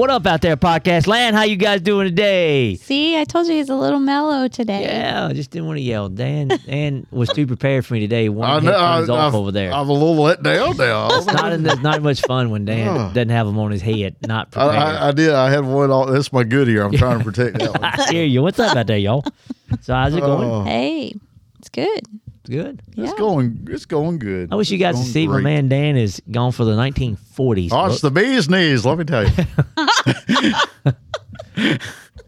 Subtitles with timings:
[0.00, 1.36] What up out there, podcast land?
[1.36, 2.76] How you guys doing today?
[2.76, 4.84] See, I told you he's a little mellow today.
[4.84, 6.08] Yeah, I just didn't want to yell.
[6.08, 8.30] Dan Dan was too prepared for me today.
[8.30, 9.70] One I know, I- off I've- over there.
[9.70, 11.08] I'm a little let down now.
[11.18, 14.16] It's not in the, not much fun when Dan doesn't have them on his head.
[14.26, 14.74] Not I, prepared.
[14.74, 15.34] I, I did.
[15.34, 15.90] I had one.
[15.90, 16.82] All, that's my good ear.
[16.82, 17.84] I'm trying to protect that one.
[17.84, 18.40] I hear you.
[18.40, 19.22] What's up out there, y'all?
[19.82, 20.48] So how's it going?
[20.48, 21.12] Oh, Hey,
[21.58, 22.00] it's good.
[22.42, 22.80] It's good.
[22.96, 23.18] it's Yeah.
[23.18, 23.66] going.
[23.70, 24.52] It's going good.
[24.52, 26.74] I wish you guys It's could see going my man Dan is gone for the
[26.76, 27.68] 1940s.
[27.72, 28.84] Oh, it's the bee's knees.
[28.86, 29.32] Let me tell you.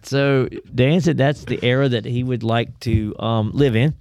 [0.05, 3.95] So Dan said that's the era that he would like to um, live in,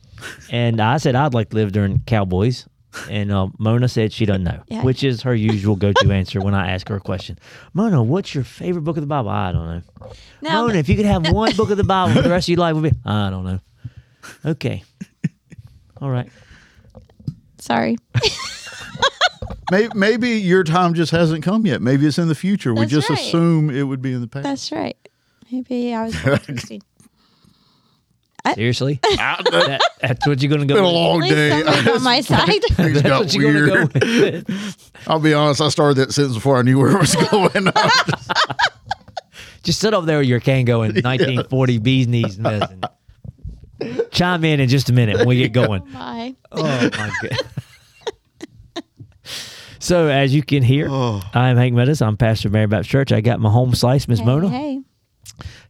[0.50, 2.68] and I said I'd like to live during Cowboys.
[3.10, 4.84] And uh, Mona said she doesn't know, Yeah.
[4.84, 7.40] which is her usual go-to answer when I ask her a question.
[7.74, 9.30] Mona, what's your favorite book of the Bible?
[9.30, 9.82] I don't know.
[10.41, 12.50] Now, Mona, if you could have one book of the Bible for the rest of
[12.50, 13.60] your life, would be I don't know.
[14.44, 14.84] Okay,
[16.02, 16.30] all right.
[17.60, 17.98] sorry.
[19.71, 21.82] Maybe, maybe your time just hasn't come yet.
[21.82, 22.74] Maybe it's in the future.
[22.74, 23.18] we just right.
[23.18, 24.44] assume it would be in the past.
[24.44, 24.98] That's right.
[25.49, 26.82] Maybe I was 16.
[28.55, 30.76] Seriously, that, that's what you're gonna go.
[30.76, 30.94] been a with?
[30.94, 31.52] long At day.
[31.63, 32.48] on my side.
[32.63, 33.94] Things That's got what you're weird.
[34.46, 34.54] go.
[35.07, 35.62] I'll be honest.
[35.62, 37.68] I started that sentence before I knew where it was going.
[39.63, 42.82] Just sit over there with your can going 1940 bees knees medicine.
[44.12, 45.84] Chime in in just a minute when we get going.
[45.91, 46.35] my.
[46.51, 47.37] Oh my god.
[49.79, 51.21] So as you can hear, Oh.
[51.34, 52.01] I'm Hank Meadows.
[52.04, 53.12] I'm pastor of Marion Baptist Church.
[53.12, 54.49] I got my home slice, Miss Hey, Mona.
[54.49, 54.82] hey.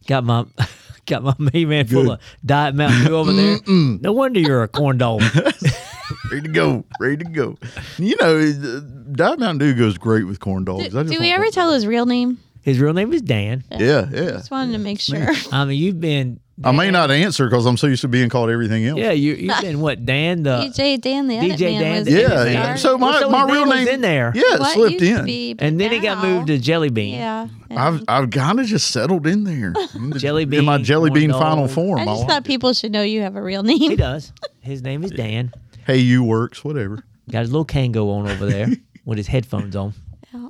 [0.06, 0.44] Got my
[1.06, 3.58] got my main man full of Diet Mountain Dew over there.
[3.66, 5.22] No wonder you're a corn dog.
[6.30, 6.84] ready to go.
[7.00, 7.56] Ready to go.
[7.96, 8.80] You know, uh,
[9.12, 10.88] Diet Mountain Dew goes great with corn dogs.
[10.90, 12.38] Do, I do we ever tell his real name?
[12.62, 13.64] His real name is Dan.
[13.70, 14.30] Yeah, yeah.
[14.32, 15.28] Just wanted to make sure.
[15.52, 16.38] I mean, you've been.
[16.64, 18.96] I may not answer because I'm so used to being called everything else.
[19.00, 22.04] Yeah, you you've been what Dan the DJ Dan the edit DJ man Dan was
[22.04, 22.66] the Yeah, edit yeah.
[22.66, 22.76] there.
[22.76, 24.32] So my, Well, so my his real name was name in there.
[24.34, 25.24] Yeah, it What slipped used to in.
[25.24, 27.14] be, but and then he got now- moved to Jelly Bean.
[27.14, 27.48] Yeah.
[27.70, 29.72] I've I've kind of just settled in there.
[29.94, 31.40] In the- Jelly in my bean, jelly corn bean dog.
[31.42, 31.98] final form.
[31.98, 32.44] I I just like thought it.
[32.46, 33.78] people should know you have a real name.
[33.78, 33.96] He name.
[33.96, 34.32] does.
[34.60, 35.52] His name is Dan.
[35.84, 37.02] Hey, you works whatever.
[37.28, 38.68] Got his little Kangol on over there
[39.04, 39.94] with his headphones on.
[40.32, 40.48] Yeah.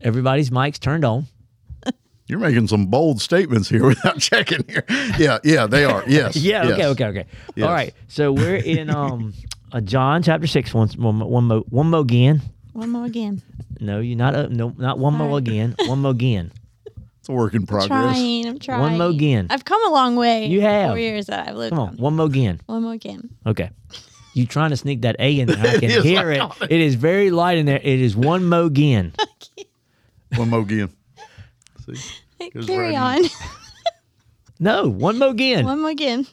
[0.00, 1.26] Everybody's mics turned on.
[2.26, 4.84] You're making some bold statements here without checking here.
[5.18, 6.04] Yeah, yeah, they are.
[6.06, 6.36] Yes.
[6.42, 6.64] Yeah.
[6.64, 6.72] yes.
[6.72, 6.86] Okay.
[6.86, 7.04] Okay.
[7.06, 7.26] Okay.
[7.56, 7.66] Yes.
[7.66, 7.94] All right.
[8.08, 9.34] So we're in um
[9.72, 10.72] uh, John chapter six.
[10.72, 12.40] Once one mo- one mo one mo again.
[12.72, 13.42] One more again.
[13.80, 14.34] No, you're not.
[14.34, 15.46] Uh, no, not one more All right.
[15.48, 15.74] again.
[15.86, 16.52] One more again.
[17.20, 17.84] It's a work in progress.
[17.84, 18.16] I'm progress.
[18.16, 18.46] trying.
[18.48, 18.80] I'm trying.
[18.80, 19.46] One more again.
[19.48, 20.46] I've come a long way.
[20.46, 20.90] You in the have.
[20.90, 21.70] Four years that I've lived.
[21.70, 21.88] Come on.
[21.90, 22.60] down One more again.
[22.66, 23.30] One more again.
[23.46, 23.70] Okay.
[24.34, 25.56] You trying to sneak that A in there?
[25.58, 26.52] I can is, hear I it.
[26.62, 26.72] it.
[26.72, 27.78] It is very light in there.
[27.80, 29.12] It is one mo again.
[30.36, 30.88] One more again.
[31.86, 32.50] See?
[32.66, 33.22] Carry on.
[34.62, 35.64] No, one more again.
[35.64, 36.24] One more again.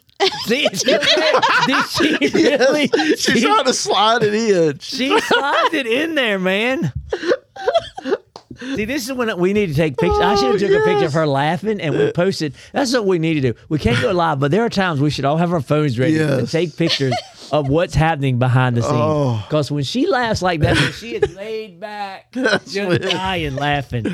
[0.46, 1.42] See, it's still there.
[1.66, 2.88] Did she really?
[3.16, 4.78] She's she- trying to slide it in.
[4.78, 6.94] She slides it in there, man.
[8.76, 10.20] See, this is when we need to take pictures.
[10.20, 12.54] I should have took a oh, picture of her laughing and we posted.
[12.74, 13.54] That's what we need to do.
[13.70, 16.18] We can't go live, but there are times we should all have our phones ready
[16.18, 17.16] to take pictures
[17.52, 18.94] of what's happening behind the scenes.
[18.96, 19.44] Oh.
[19.48, 22.32] Because when she laughs like that, she is laid back,
[22.68, 24.06] just dying laughing.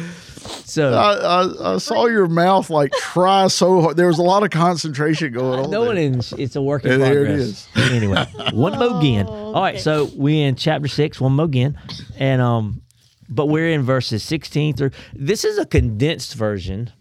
[0.68, 3.98] So I, I, I saw your mouth like try so hard.
[3.98, 5.70] There was a lot of concentration going on.
[5.70, 6.06] No one there.
[6.06, 7.68] in it's a work in Yeah, there it progress.
[7.92, 9.28] Anyway, one more again.
[9.28, 9.82] All right, okay.
[9.84, 11.78] so we in chapter six, one more again,
[12.18, 12.82] and um,
[13.30, 14.90] but we're in verses sixteen through.
[15.14, 16.92] This is a condensed version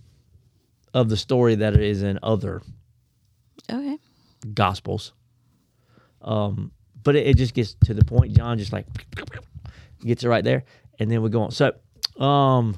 [0.92, 2.60] of the story that is in other
[3.72, 3.98] Okay.
[4.52, 5.12] gospels.
[6.20, 6.70] Um,
[7.02, 8.34] but it, it just gets to the point.
[8.36, 8.86] John just like
[10.00, 10.64] gets it right there,
[10.98, 11.50] and then we go on.
[11.50, 11.72] So,
[12.22, 12.76] um,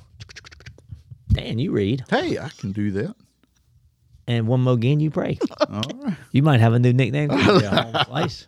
[1.36, 3.14] Dan, you read, Hey, I can do that.
[4.26, 5.38] and one more again, you pray.
[5.70, 6.16] All right.
[6.32, 7.30] You might have a new nickname.
[7.30, 8.46] for your home place.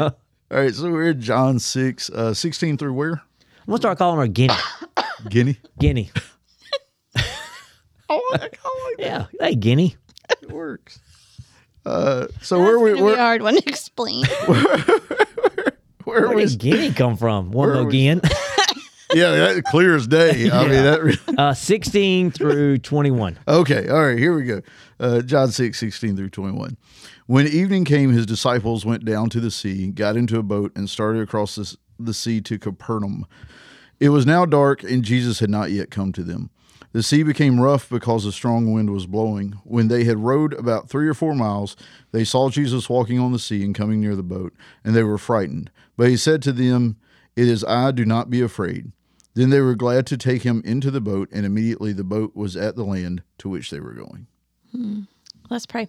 [0.00, 0.12] All
[0.50, 0.74] right.
[0.74, 3.12] So we're in John 6, uh, 16 through where?
[3.12, 4.54] I'm gonna start calling her Guinea.
[5.28, 5.58] Guinea.
[5.78, 6.10] Guinea.
[7.16, 9.26] I like, I like Yeah.
[9.40, 9.96] Hey, Guinea.
[10.42, 10.98] It works.
[11.86, 14.24] Uh, so That's where we gonna be a where, hard one to explain.
[14.46, 14.68] where
[16.04, 17.50] Where was did Guinea come from?
[17.52, 18.20] One Where more was- again.
[19.14, 20.50] Yeah that clear as day.
[20.50, 21.02] I mean that.
[21.02, 23.38] Really, Uh, 16 through 21.
[23.48, 24.60] Okay, all right, here we go.
[25.00, 26.76] Uh, John 6, 16 through 21.
[27.26, 30.88] When evening came, his disciples went down to the sea, got into a boat, and
[30.90, 33.26] started across the, the sea to Capernaum.
[34.00, 36.50] It was now dark, and Jesus had not yet come to them.
[36.92, 39.52] The sea became rough because a strong wind was blowing.
[39.64, 41.74] When they had rowed about three or four miles,
[42.10, 44.52] they saw Jesus walking on the sea and coming near the boat,
[44.84, 45.70] and they were frightened.
[45.96, 46.96] But he said to them,
[47.34, 48.92] It is I, do not be afraid.
[49.34, 52.56] Then they were glad to take him into the boat, and immediately the boat was
[52.56, 54.26] at the land to which they were going.
[55.52, 55.88] Let's pray.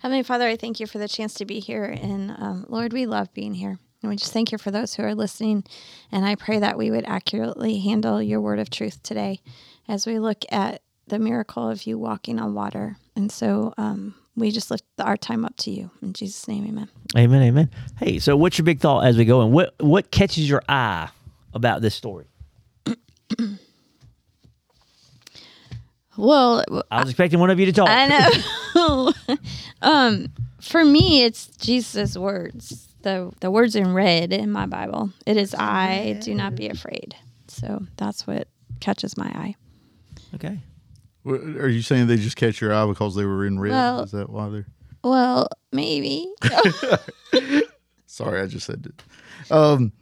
[0.00, 1.84] Heavenly Father, I thank you for the chance to be here.
[1.84, 3.78] And um, Lord, we love being here.
[4.02, 5.64] And we just thank you for those who are listening.
[6.12, 9.40] And I pray that we would accurately handle your word of truth today
[9.88, 12.96] as we look at the miracle of you walking on water.
[13.16, 15.90] And so um, we just lift our time up to you.
[16.00, 16.88] In Jesus' name, amen.
[17.16, 17.70] Amen, amen.
[17.98, 19.40] Hey, so what's your big thought as we go?
[19.40, 21.08] And what what catches your eye
[21.54, 22.26] about this story?
[26.16, 27.88] Well, I was expecting one of you to talk.
[27.88, 28.08] I
[28.74, 29.12] know.
[29.82, 30.26] um,
[30.60, 32.88] for me, it's Jesus' words.
[33.02, 35.10] The the words in red in my Bible.
[35.26, 36.18] It is I.
[36.20, 37.14] Do not be afraid.
[37.46, 38.48] So that's what
[38.80, 39.54] catches my eye.
[40.34, 40.58] Okay.
[41.24, 43.70] Are you saying they just catch your eye because they were in red?
[43.70, 44.66] Well- Is that why they're.
[45.04, 46.26] Well, maybe.
[48.06, 49.52] Sorry, I just said it.
[49.52, 49.92] Um,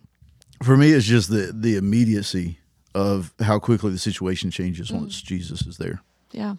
[0.62, 2.58] for me, it's just the the immediacy
[2.96, 6.00] of how quickly the situation changes once Jesus is there.
[6.32, 6.56] yeah.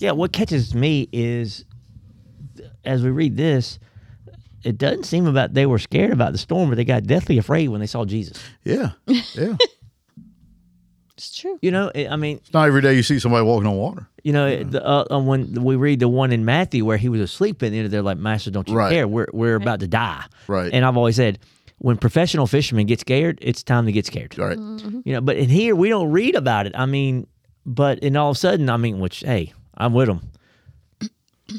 [0.00, 1.64] Yeah, what catches me is
[2.84, 3.78] as we read this,
[4.62, 7.68] it doesn't seem about they were scared about the storm, but they got deathly afraid
[7.68, 8.38] when they saw Jesus.
[8.64, 9.56] Yeah, yeah.
[11.16, 11.58] It's true.
[11.62, 14.06] You know, I mean, it's not every day you see somebody walking on water.
[14.22, 17.20] You know, the, uh, uh, when we read the one in Matthew where he was
[17.20, 18.92] asleep, and they're like, "Master, don't you Right.
[18.92, 19.08] care?
[19.08, 20.72] We're we're about to die." Right.
[20.72, 21.40] And I've always said,
[21.78, 24.38] when professional fishermen get scared, it's time to get scared.
[24.38, 24.58] All right.
[24.58, 25.00] Mm-hmm.
[25.04, 26.72] You know, but in here we don't read about it.
[26.76, 27.26] I mean,
[27.64, 30.30] but in all of a sudden, I mean, which hey, I'm with them.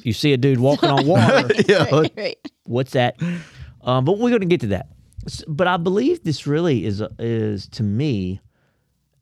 [0.04, 1.50] You see a dude walking on water.
[1.68, 1.90] Yeah.
[1.92, 2.52] Right, right.
[2.64, 3.20] What's that?
[3.82, 4.90] Um, but we're going to get to that.
[5.48, 8.40] But I believe this really is a, is to me,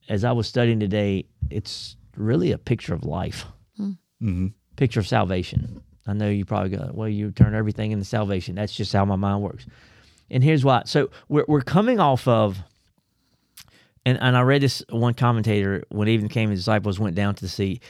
[0.10, 3.46] as I was studying today, it's really a picture of life,
[3.78, 3.92] hmm.
[4.22, 4.48] mm-hmm.
[4.76, 5.82] picture of salvation.
[6.06, 8.56] I know you probably go, well, you turn everything into salvation.
[8.56, 9.66] That's just how my mind works.
[10.30, 10.84] And here's why.
[10.86, 12.58] So we're we're coming off of,
[14.06, 17.42] and and I read this one commentator when even came the disciples went down to
[17.42, 17.82] the sea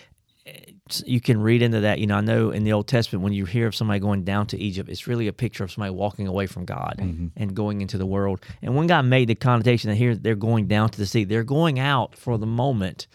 [1.05, 1.99] you can read into that.
[1.99, 4.47] You know, I know in the Old Testament when you hear of somebody going down
[4.47, 7.27] to Egypt, it's really a picture of somebody walking away from God mm-hmm.
[7.35, 8.41] and going into the world.
[8.61, 11.23] And one guy made the connotation that here they're going down to the sea.
[11.23, 13.07] They're going out for the moment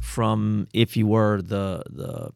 [0.00, 2.32] from, if you were the the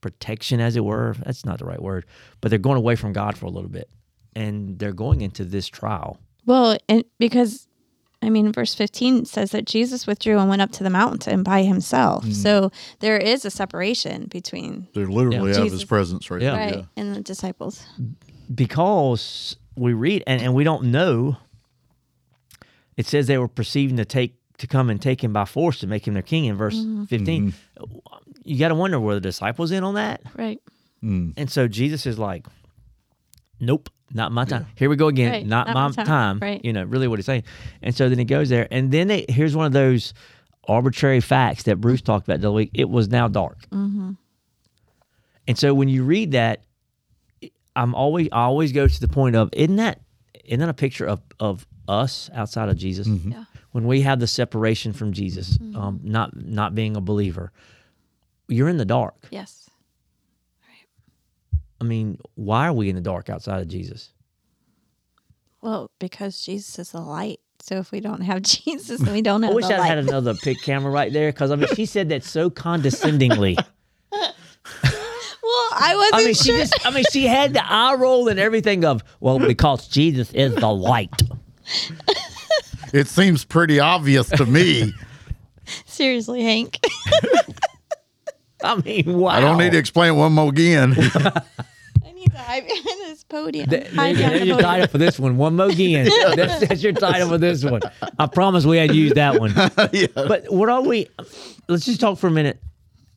[0.00, 1.14] protection, as it were.
[1.24, 2.06] That's not the right word,
[2.40, 3.90] but they're going away from God for a little bit,
[4.36, 6.18] and they're going into this trial.
[6.46, 7.66] Well, and because
[8.22, 11.62] I mean, verse 15 says that Jesus withdrew and went up to the mountain by
[11.62, 12.22] himself.
[12.24, 12.32] Hmm.
[12.32, 15.60] So there is a separation between They're literally Yeah.
[15.60, 16.54] out of his presence right Yeah.
[16.56, 16.74] there.
[16.76, 17.82] right and the disciples.
[18.54, 21.36] because we read and, and we don't know
[22.96, 25.86] it says they were perceiving to take to come and take him by force to
[25.86, 27.02] make him their king in verse mm-hmm.
[27.04, 27.50] Mm-hmm.
[27.50, 27.54] 15
[28.44, 30.60] you got to wonder were the disciples in on that Right.
[31.02, 31.32] Mm.
[31.38, 32.46] and so jesus is like
[33.60, 34.66] nope not my time.
[34.74, 35.32] Here we go again.
[35.32, 36.64] Right, not, not my my time, time, right.
[36.64, 37.44] you know really what he's saying.
[37.82, 38.66] And so then he goes there.
[38.70, 40.14] And then they, here's one of those
[40.68, 42.70] arbitrary facts that bruce talked about the other week.
[42.74, 43.58] It was now dark.
[43.70, 44.12] Mm-hmm.
[45.48, 46.62] And so when you read that
[47.76, 50.00] I'm always I always go to the point of isn't that
[50.44, 53.08] isn't that a picture of of us outside of Jesus?
[53.08, 53.32] Mm-hmm.
[53.32, 53.44] Yeah.
[53.72, 55.76] when we have the separation from Jesus, mm-hmm.
[55.76, 57.52] um, not not being a believer,
[58.48, 59.14] you're in the dark.
[59.30, 59.69] Yes.
[61.80, 64.10] I mean, why are we in the dark outside of Jesus?
[65.62, 67.40] Well, because Jesus is the light.
[67.62, 69.52] So if we don't have Jesus, we don't have.
[69.52, 69.86] I wish the I light.
[69.86, 73.56] had another pick camera right there because I mean she said that so condescendingly.
[74.12, 74.32] well,
[75.72, 78.84] I wasn't I mean she just I mean she had the eye roll and everything
[78.84, 81.10] of well because Jesus is the light.
[82.92, 84.92] It seems pretty obvious to me.
[85.86, 86.80] Seriously, Hank.
[88.64, 89.30] I mean wow.
[89.30, 90.96] I don't need to explain it one more again.
[92.36, 93.68] I need to hide behind this podium.
[93.70, 95.36] Th- Hide There's behind the your title for this one.
[95.36, 96.08] One more again.
[96.36, 97.80] That's, that's your title for this one.
[98.18, 99.52] I promise we had used that one.
[99.92, 100.06] yeah.
[100.14, 101.08] But what are we?
[101.68, 102.60] Let's just talk for a minute.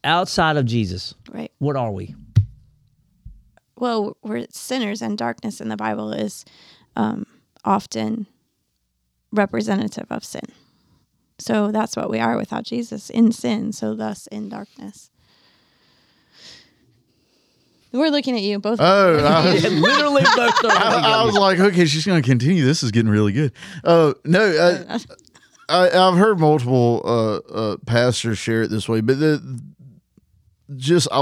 [0.06, 1.52] Outside of Jesus, Right.
[1.60, 2.14] what are we?
[3.78, 6.46] Well, we're sinners, and darkness in the Bible is
[6.96, 7.26] um,
[7.66, 8.28] often
[9.32, 10.44] representative of sin.
[11.40, 13.72] So that's what we are without Jesus in sin.
[13.74, 15.10] So thus in darkness.
[17.94, 18.80] We're looking at you both.
[18.82, 20.72] Oh, I, Literally both are.
[20.72, 22.66] I, I was like, okay, she's going to continue.
[22.66, 23.54] This is getting really good.
[23.84, 24.98] Uh, no, uh,
[25.70, 29.62] I, I've heard multiple uh, uh, pastors share it this way, but the,
[30.76, 31.20] just I,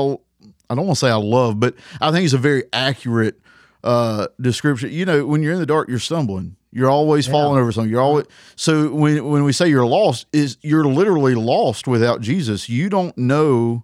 [0.69, 3.41] I don't want to say I love, but I think it's a very accurate
[3.83, 4.91] uh, description.
[4.91, 6.55] You know, when you're in the dark, you're stumbling.
[6.71, 7.91] You're always falling over something.
[7.91, 12.69] You're always so when when we say you're lost, is you're literally lost without Jesus.
[12.69, 13.83] You don't know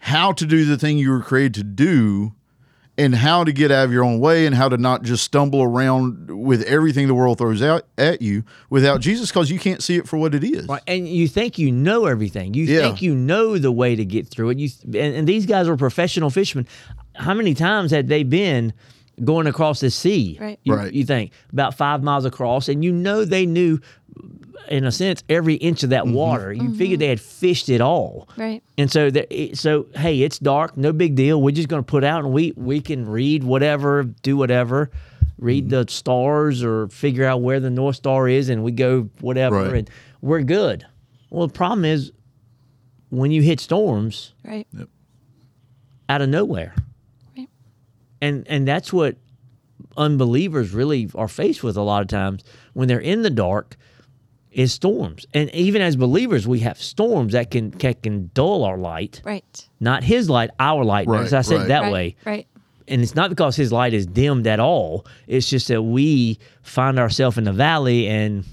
[0.00, 2.32] how to do the thing you were created to do
[2.98, 5.62] and how to get out of your own way and how to not just stumble
[5.62, 9.96] around with everything the world throws out at you without Jesus because you can't see
[9.96, 10.66] it for what it is.
[10.66, 12.52] Right, and you think you know everything.
[12.54, 12.80] You Yeah.
[12.80, 14.58] think you know the way to get through it.
[14.58, 16.66] You and, and these guys were professional fishermen.
[17.14, 18.72] How many times had they been
[19.24, 20.36] going across the sea?
[20.40, 20.58] Right.
[20.64, 20.92] You, Right.
[20.92, 23.80] You think about five miles across, and you know they knew,
[24.68, 26.14] in a sense, every inch of that Mm-hmm.
[26.14, 26.52] water.
[26.52, 28.28] You figured they had fished it all.
[28.36, 28.62] Right.
[28.78, 31.40] And so, that, so hey, it's dark, no big deal.
[31.42, 34.90] We're just going to put out, and we we can read whatever, do whatever,
[35.38, 35.70] read Mm-hmm.
[35.86, 39.74] the stars, or figure out where the North Star is, and we go whatever, Right.
[39.74, 39.90] and
[40.20, 40.84] we're good.
[41.30, 42.12] Well, the problem is
[43.10, 44.66] when you hit storms Right.
[46.08, 46.74] out of nowhere,
[47.36, 47.48] Right.
[48.20, 49.16] and and that's what
[49.96, 53.76] unbelievers really are faced with a lot of times when they're in the dark
[54.52, 58.76] is storms and even as believers we have storms that can can, can dull our
[58.78, 59.68] light Right.
[59.78, 61.06] not his light, our light.
[61.06, 61.68] Right, as I said right.
[61.68, 61.92] that right.
[61.92, 62.16] way.
[62.24, 62.46] Right.
[62.88, 65.06] And it's not because his light is dimmed at all.
[65.28, 68.44] It's just that we find ourselves in the valley and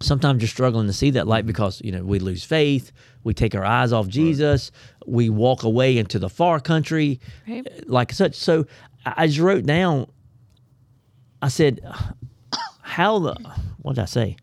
[0.00, 2.92] sometimes you're struggling to see that light because, you know, we lose faith,
[3.24, 4.70] we take our eyes off Jesus,
[5.06, 7.66] we walk away into the far country, Right.
[7.88, 8.34] like such.
[8.36, 8.64] So
[9.04, 10.06] I I just wrote down,
[11.42, 11.80] I said,
[12.80, 13.34] how the,
[13.82, 14.36] what did I say?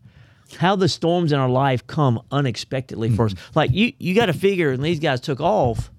[0.54, 3.34] How the storms in our life come unexpectedly for us.
[3.34, 3.58] Mm-hmm.
[3.58, 5.90] Like you, you got to figure, and these guys took off.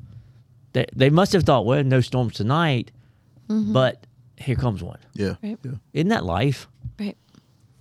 [0.74, 2.92] They, they must have thought, well, no storms tonight,
[3.50, 3.74] mm-hmm.
[3.74, 4.06] but
[4.38, 5.00] here comes one.
[5.13, 5.36] Yeah.
[5.44, 5.58] Right.
[5.63, 5.72] Yeah.
[5.94, 6.68] Isn't that life?
[7.00, 7.18] Right.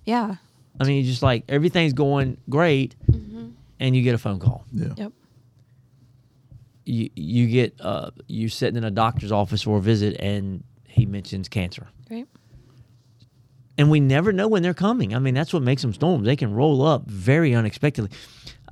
[0.05, 0.35] Yeah.
[0.79, 3.49] I mean, just like everything's going great, mm-hmm.
[3.79, 4.65] and you get a phone call.
[4.73, 4.93] Yeah.
[4.97, 5.11] Yep.
[6.85, 11.05] You you get uh you sitting in a doctor's office for a visit, and he
[11.05, 11.87] mentions cancer.
[12.09, 12.27] Right.
[13.77, 15.15] And we never know when they're coming.
[15.15, 16.25] I mean, that's what makes them storms.
[16.25, 18.11] They can roll up very unexpectedly.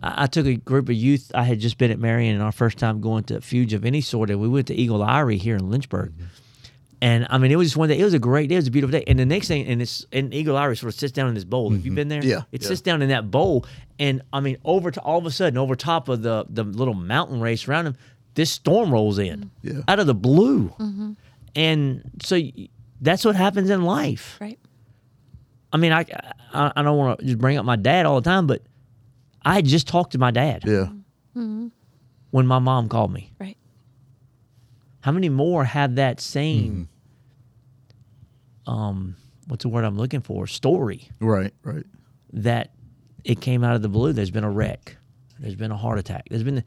[0.01, 1.31] I, I took a group of youth.
[1.33, 3.85] I had just been at Marion, and our first time going to a fuge of
[3.85, 6.11] any sort, and we went to Eagle Eyrie here in Lynchburg.
[6.11, 6.25] Mm-hmm.
[7.01, 7.99] And I mean, it was just one day.
[7.99, 8.55] It was a great day.
[8.55, 9.03] It was a beautiful day.
[9.05, 11.43] And the next thing, and it's and Eagle Eyrie sort of sits down in this
[11.43, 11.69] bowl.
[11.69, 11.95] Have you mm-hmm.
[11.95, 12.23] been there?
[12.23, 12.67] Yeah, It yeah.
[12.69, 13.65] sits down in that bowl,
[13.99, 16.93] and I mean, over to all of a sudden, over top of the the little
[16.93, 17.97] mountain race around him,
[18.35, 19.81] this storm rolls in Yeah.
[19.87, 21.11] out of the blue, mm-hmm.
[21.55, 22.39] and so
[23.01, 24.37] that's what happens in life.
[24.39, 24.57] Right.
[25.75, 26.05] I mean, I
[26.53, 28.61] I, I don't want to just bring up my dad all the time, but
[29.43, 30.87] I had just talked to my dad Yeah.
[31.33, 33.33] when my mom called me.
[33.39, 33.57] Right.
[35.01, 36.87] How many more have that same,
[38.65, 39.15] um,
[39.47, 40.47] what's the word I'm looking for?
[40.47, 41.53] Story Right.
[41.63, 41.85] Right.
[42.33, 42.71] that
[43.25, 44.13] it came out of the blue.
[44.13, 44.95] There's been a wreck.
[45.39, 46.27] There's been a heart attack.
[46.29, 46.63] There's been,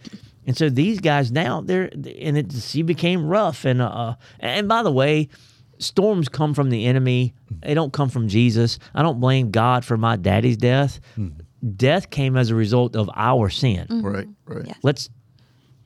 [0.46, 3.64] and so these guys now they're and it the sea became rough.
[3.64, 5.30] And uh, and by the way,
[5.78, 7.34] storms come from the enemy.
[7.60, 8.78] They don't come from Jesus.
[8.94, 11.00] I don't blame God for my daddy's death.
[11.14, 11.28] Hmm.
[11.76, 13.86] Death came as a result of our sin.
[13.88, 14.06] Mm-hmm.
[14.06, 14.28] Right.
[14.46, 14.66] Right.
[14.66, 14.74] Yeah.
[14.82, 15.08] Let's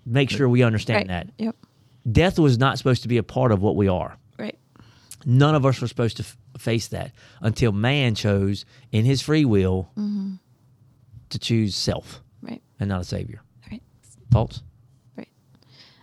[0.04, 1.26] make sure we understand Right.
[1.26, 1.56] that Yep.
[2.10, 4.16] death was not supposed to be a part of what we are.
[4.38, 4.58] Right.
[5.24, 9.44] None of us were supposed to f- face that until man chose in his free
[9.44, 10.34] will mm-hmm.
[11.30, 12.60] to choose self Right.
[12.80, 13.40] and not a savior.
[13.70, 13.82] Right.
[14.30, 14.62] Thoughts?
[15.16, 15.28] Right.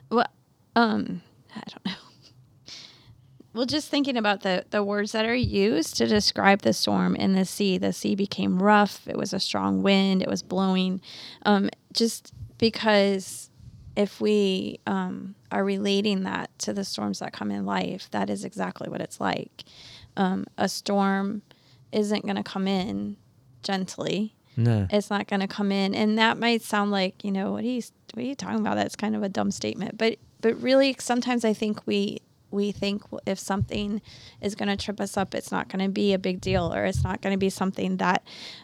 [0.09, 0.27] Well,
[0.75, 1.21] um,
[1.55, 1.91] I don't know.
[3.59, 7.33] Well, just thinking about the the words that are used to describe the storm in
[7.33, 7.77] the sea.
[7.77, 9.05] The sea became rough.
[9.05, 10.21] It was a strong wind.
[10.21, 11.01] It was blowing.
[11.45, 13.49] Um, just because
[13.97, 18.45] if we um, are relating that to the storms that come in life, that is
[18.45, 19.65] exactly what it's like.
[20.15, 21.41] Um, a storm
[21.91, 23.17] isn't going to come in
[23.61, 24.87] gently No.
[24.89, 27.67] it's not going to come in and that might sound like you know what are
[27.67, 27.81] you
[28.13, 31.43] what are you talking about that's kind of a dumb statement but but really sometimes
[31.43, 32.19] i think we
[32.51, 34.01] we think if something
[34.41, 36.85] is going to trip us up it's not going to be a big deal or
[36.85, 38.23] it's not going to be something that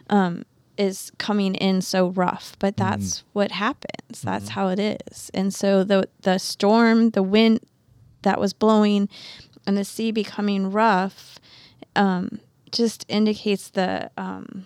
[0.09, 0.43] um,
[0.77, 4.21] is coming in so rough but that's what happens.
[4.21, 5.31] That's how it is.
[5.33, 7.59] And so the the storm the wind
[8.23, 9.07] that was blowing
[9.67, 11.39] and the sea becoming rough
[11.95, 12.39] um,
[12.71, 14.65] just indicates the um,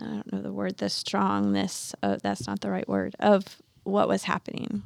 [0.00, 4.06] I don't know the word, the strongness of that's not the right word of what
[4.08, 4.82] was happening.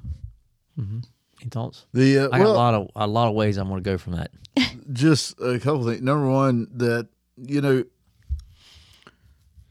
[1.43, 1.87] Any thoughts?
[1.93, 3.91] The uh, I got well, a lot of a lot of ways I'm going to
[3.91, 4.31] go from that.
[4.93, 6.01] just a couple things.
[6.01, 7.85] Number one, that you know,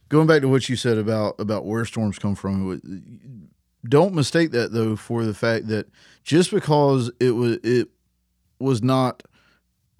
[0.10, 3.50] going back to what you said about about where storms come from,
[3.88, 5.88] don't mistake that though for the fact that
[6.24, 7.88] just because it was it
[8.60, 9.24] was not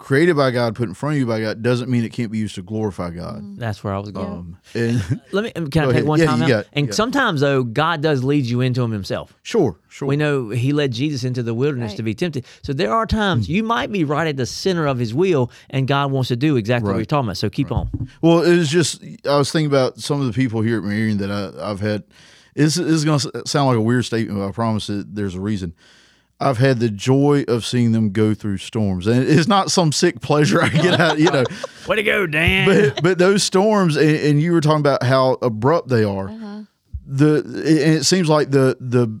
[0.02, 2.38] created by God, put in front of you by God, doesn't mean it can't be
[2.38, 3.36] used to glorify God.
[3.36, 3.56] Mm-hmm.
[3.56, 4.26] That's where I was going.
[4.26, 5.52] Um, and Let me.
[5.54, 6.04] Um, can I take ahead.
[6.06, 6.48] one Yeah, time you out?
[6.48, 6.92] got and Yeah.
[6.92, 9.32] sometimes though, God does lead you into Him Himself.
[9.42, 10.08] sure, sure.
[10.08, 11.96] We know He led Jesus into the wilderness Right.
[11.98, 12.44] to be tempted.
[12.62, 13.52] So there are times hmm.
[13.52, 16.56] you might be right at the center of His will, and God wants to do
[16.56, 16.98] exactly what Right.
[16.98, 17.36] you're talking about.
[17.36, 18.08] So keep on.
[18.20, 21.18] Well, it was just I was thinking about some of the people here at Marion
[21.18, 22.02] that I, I've had.
[22.54, 25.34] This, this is going to sound like a weird statement, but I promise that there's
[25.34, 25.74] a reason.
[26.42, 30.20] I've had the joy of seeing them go through storms, and it's not some sick
[30.20, 31.18] pleasure I get out.
[31.18, 31.44] You know,
[31.88, 32.66] Way to go, Dan.
[32.66, 36.28] but but those storms, and, and you were talking about how abrupt they are.
[36.28, 36.62] Uh-huh.
[37.06, 39.20] The and it seems like the the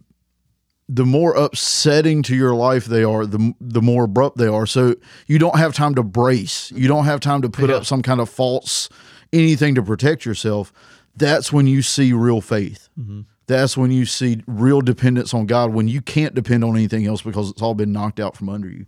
[0.88, 4.66] the more upsetting to your life they are, the the more abrupt they are.
[4.66, 4.94] So
[5.26, 6.70] you don't have time to brace.
[6.72, 8.88] You don't have time to put up some kind of false
[9.32, 10.72] anything to protect yourself.
[11.16, 12.88] That's when you see real faith.
[12.98, 13.22] Mm-hmm.
[13.46, 15.72] That's when you see real dependence on God.
[15.72, 18.68] When you can't depend on anything else because it's all been knocked out from under
[18.68, 18.86] you.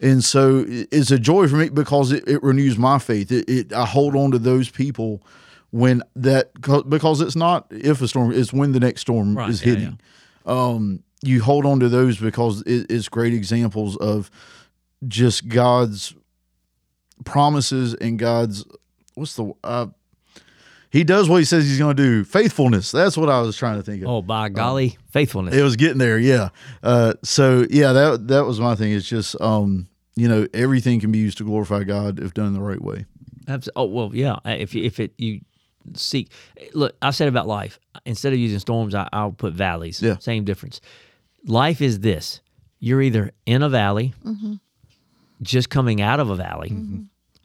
[0.00, 3.32] And so it's a joy for me because it, it renews my faith.
[3.32, 5.22] It, it I hold on to those people
[5.70, 6.52] when that
[6.88, 10.00] because it's not if a storm, it's when the next storm Right, is yeah, hitting
[10.46, 14.30] um, you hold on to those because it, it's great examples of
[15.06, 16.14] just God's
[17.24, 18.64] promises and God's
[19.14, 19.86] what's the uh,
[20.94, 22.24] he does what he says he's going to do.
[22.24, 22.90] Faithfulness.
[22.92, 24.08] That's what I was trying to think of.
[24.08, 25.54] oh, by golly, faithfulness.
[25.54, 26.48] It was getting there, yeah.
[26.82, 28.92] Uh, so yeah, that that was my thing.
[28.92, 32.60] It's just um, you know, everything can be used to glorify God if done the
[32.62, 33.04] right way.
[33.48, 34.36] Abs- Oh well, yeah.
[34.44, 35.40] If you- if it you
[35.94, 36.30] seek,
[36.72, 37.78] look, I said about life.
[38.06, 40.00] Instead of using storms, I, I'll put valleys.
[40.00, 40.16] Yeah.
[40.18, 40.80] Same difference.
[41.46, 42.40] Life is this:
[42.78, 44.14] you're either in a valley,
[45.42, 46.74] just coming out of a valley,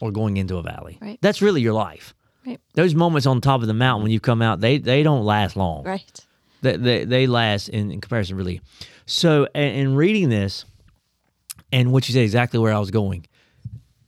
[0.01, 0.98] or going into a valley.
[1.01, 1.18] Right.
[1.22, 2.13] That's really your life.
[2.50, 2.60] Right.
[2.74, 5.56] Those moments on top of the mountain when you come out, they they don't last
[5.56, 5.84] long.
[5.84, 6.25] Right.
[6.62, 8.62] They they, they last in, in comparison, really.
[9.06, 10.65] So, in, in reading this,
[11.72, 13.25] and what you said exactly where I was going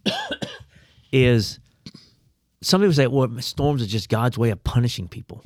[1.11, 1.59] is
[2.61, 5.43] some people say, well, storms are just God's way of punishing people.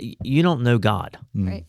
[0.00, 1.18] You don't know God.
[1.36, 1.48] Mm.
[1.48, 1.66] Right.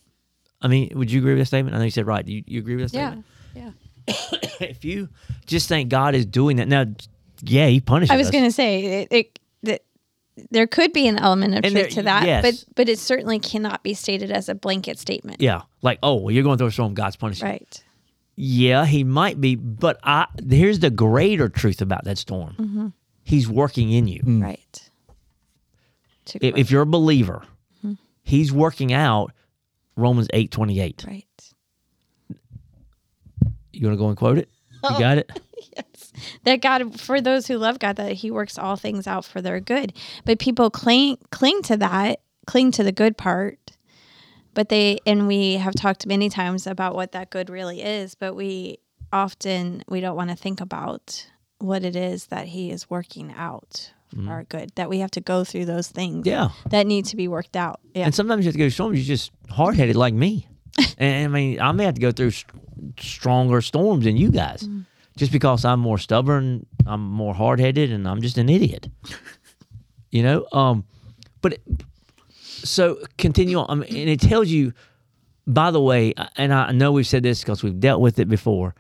[0.62, 1.76] I mean, would you agree with that statement?
[1.76, 2.28] I know you said right.
[2.28, 3.08] You, you agree with that Yeah.
[3.10, 3.26] statement?
[3.56, 3.72] Yeah.
[4.68, 5.10] If you
[5.46, 6.86] just think God is doing that, now,
[7.42, 9.82] yeah, He punishes I was going to say it, it, that
[10.52, 12.42] there could be an element of And truth there- to that, yes.
[12.44, 15.42] but but it certainly cannot be stated as a blanket statement.
[15.42, 17.48] yeah, like, oh, well, you're going through a storm, God's punishing.
[17.48, 17.84] Right.
[18.36, 22.56] Yeah, he might be, but I here's the greater truth about that storm.
[22.60, 22.88] Mm-hmm.
[23.24, 24.22] He's working in you.
[24.26, 24.90] Right.
[26.34, 27.44] If, if you're a believer,
[27.86, 27.94] Mm-hmm.
[28.24, 29.32] he's working out
[29.96, 31.06] Romans eight twenty eight.
[31.08, 31.26] right.
[33.72, 34.50] You want to go and quote it?
[34.84, 35.32] You got it?
[35.76, 35.86] Yes.
[36.44, 39.60] That God, for those who love God, that He works all things out for their
[39.60, 39.94] good.
[40.26, 43.60] But people cling cling to that, cling to the good part.
[44.54, 48.16] But they and we have talked many times about what that good really is.
[48.16, 48.80] But we
[49.12, 51.28] often we don't want to think about
[51.60, 53.92] what it is that He is working out
[54.24, 54.72] for our good.
[54.76, 56.26] That we have to go through those things.
[56.26, 56.50] Yeah.
[56.70, 57.82] That need to be worked out.
[57.94, 58.06] Yeah.
[58.06, 58.98] And sometimes you have to go through storms.
[58.98, 60.48] You're just hard headed like me.
[60.98, 62.52] and I mean, I may have to go through st-
[63.00, 64.82] stronger storms than you guys, Mm-hmm.
[65.18, 68.90] Just because I'm more stubborn, I'm more hard headed, and I'm just an idiot.
[70.12, 70.46] you know.
[70.52, 70.86] Um,
[71.42, 71.62] but it,
[72.40, 74.74] so continue on, I mean, and it tells you.
[75.48, 78.74] By the way, and I know we've said this because we've dealt with it before.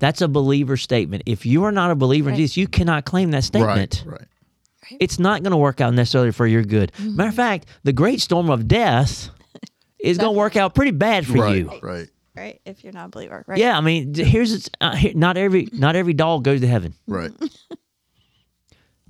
[0.00, 1.22] That's a believer statement.
[1.24, 4.96] If you are not a believer in Jesus, you cannot claim that statement Right, right.
[4.98, 6.90] it's not going to work out necessarily for your good.
[6.94, 7.14] Mm-hmm.
[7.14, 9.28] Matter of fact, the great storm of death
[10.00, 11.78] is going to work out pretty bad for right, you.
[11.80, 12.08] right.
[12.36, 12.60] Right.
[12.64, 13.44] If you're not a believer.
[13.46, 13.58] Right.
[13.58, 16.94] Yeah, I mean, here's it's, uh, here, not every not every dog goes to heaven.
[17.06, 17.32] Right.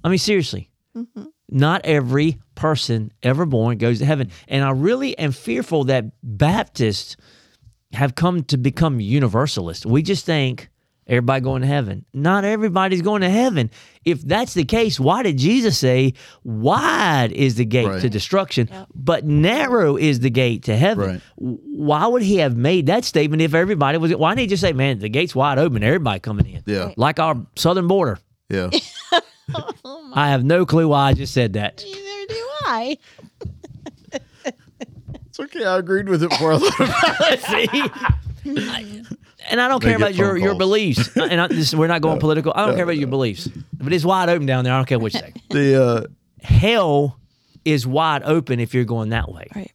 [0.05, 1.25] I mean, seriously, Mm-hmm.
[1.51, 4.31] not every person ever born goes to heaven.
[4.49, 7.17] And I really am fearful that Baptists
[7.93, 9.85] have come to become universalists.
[9.87, 10.69] We just think
[11.11, 12.07] everybody going to heaven.
[12.15, 13.71] Not everybody's going to heaven.
[14.05, 18.01] If that's the case, why did Jesus say, "Wide is the gate Right.
[18.01, 21.07] to destruction, but narrow is the gate to heaven"?
[21.11, 21.21] Right.
[21.37, 24.15] Why would he have made that statement if everybody was?
[24.17, 26.63] Why didn't he just say, "Man, the gate's wide open, everybody coming in"?
[26.65, 26.93] Yeah.
[26.97, 28.19] like our southern border.
[28.49, 28.71] Yeah.
[29.85, 31.83] Oh, I have no clue why I just said that.
[31.85, 32.99] Neither do I.
[35.27, 35.65] It's okay.
[35.65, 39.05] I agreed with it before I thought about See?
[39.51, 41.17] I- and I don't care They get about your, phone your beliefs.
[41.17, 42.53] and I, this, we're not going political.
[42.55, 43.49] I don't care about your beliefs.
[43.73, 44.73] But it's wide open down there.
[44.73, 45.33] I don't care what you say.
[45.51, 46.07] the uh
[46.43, 47.19] Hell
[47.65, 49.47] is wide open if you're going that way.
[49.55, 49.73] Right.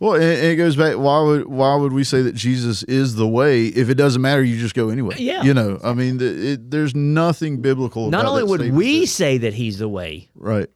[0.00, 3.14] well and, and it goes back why would why would we say that Jesus is
[3.16, 5.42] the way if it doesn't matter you just go anyway Yeah.
[5.42, 9.00] you know I mean the, it, there's nothing biblical Not about only that would we
[9.00, 10.68] that- say that he's the way, right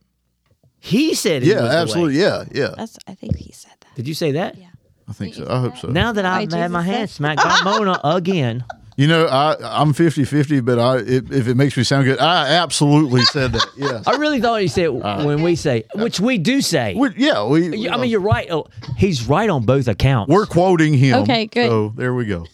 [0.79, 1.83] he said he yeah was the way.
[1.83, 2.99] absolutely yeah yeah That's.
[3.07, 3.95] I think he said that.
[3.95, 4.57] Did you say that?
[4.57, 4.69] Yeah.
[5.11, 7.61] I think so I hope so Now that I've had my Jesus hand smacked by
[7.65, 8.65] Mona again,
[8.97, 12.49] You know, I I'm 50-50, but I if, if it makes me sound good, I
[12.55, 13.67] absolutely said that.
[13.77, 14.07] Yes.
[14.07, 16.95] I really thought you said when we say, which we do say.
[16.95, 17.89] We- yeah, we.
[17.89, 18.47] I mean, you're right.
[18.51, 20.31] Oh, he's right on both accounts.
[20.31, 21.23] we're quoting him.
[21.23, 21.69] Okay, good.
[21.69, 22.47] So there we go.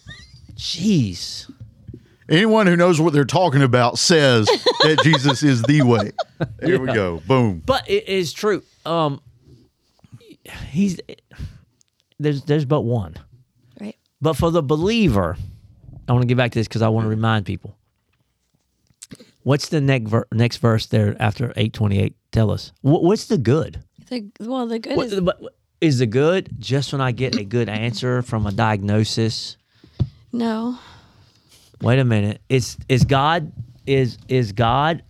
[0.56, 1.50] Jeez.
[2.28, 4.46] Anyone who knows what they're talking about says
[4.82, 6.12] that Jesus is the way.
[6.58, 7.22] There we go.
[7.26, 7.62] Boom.
[7.66, 8.62] But it is true.
[8.84, 9.20] Um,
[10.70, 10.98] he's
[12.18, 13.14] there's there's but one.
[13.80, 13.96] Right.
[14.20, 15.36] But for the believer,
[16.08, 17.76] I want to get back to this because I want to remind people.
[19.42, 22.14] What's the next ver- next verse there after eight twenty eight?
[22.32, 22.72] Tell us.
[22.82, 23.82] What, what's the good?
[24.08, 25.20] The, well, the good What, is
[25.80, 29.56] is the good just when I get a good answer from a diagnosis?
[30.32, 30.78] no.
[31.82, 32.40] Wait a minute.
[32.48, 33.52] Is is God
[33.86, 35.02] is is God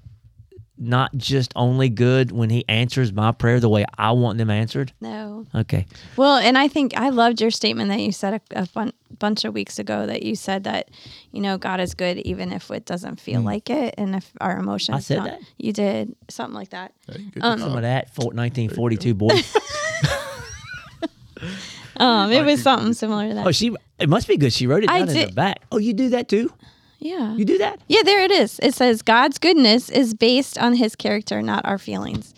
[0.79, 4.93] not just only good when He answers my prayer the way I want them answered?
[5.01, 5.47] No.
[5.55, 5.87] Okay.
[6.17, 9.45] Well, and I think I loved your statement that you said a, a bun- bunch
[9.45, 10.91] of weeks ago that you said that,
[11.33, 14.59] you know, God is good even if it doesn't feel like it and if our
[14.59, 14.97] emotions.
[14.97, 15.41] I said don't- that?
[15.59, 16.93] You did something like that.
[17.41, 19.29] Some of that for 1942 boy.
[21.99, 23.47] Um, it was something similar to that.
[23.47, 23.75] oh, she.
[23.99, 24.53] It must be good.
[24.53, 25.63] She wrote it I down in the did- back.
[25.73, 26.53] Oh, you do that too?
[26.99, 27.35] Yeah.
[27.35, 27.81] You do that?
[27.89, 28.59] Yeah, there it is.
[28.63, 32.35] It says God's goodness is based on His character, not our feelings.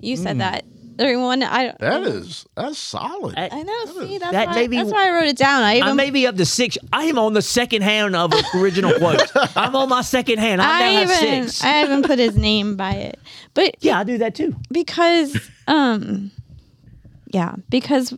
[0.00, 0.64] You said that.
[0.96, 3.34] Everyone, I That is that's solid.
[3.36, 3.84] I, I know.
[4.06, 4.54] See, that's That why.
[4.54, 5.64] may be- that's why I wrote it down.
[5.64, 6.78] I even I may be up to six.
[6.92, 9.32] I am on the second hand of original quotes.
[9.56, 10.62] I'm on my second hand.
[10.62, 11.64] I'm I down at even six.
[11.64, 13.18] I even put his name by it.
[13.54, 14.54] But yeah, I do that too.
[14.70, 15.36] because
[15.66, 16.30] um
[17.32, 18.14] yeah because